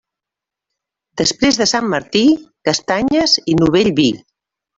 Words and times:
Després 1.21 1.59
de 1.63 1.67
Sant 1.73 1.85
Martí, 1.91 2.23
castanyes 2.71 3.37
i 3.55 3.57
novell 3.61 3.93
vi. 4.03 4.09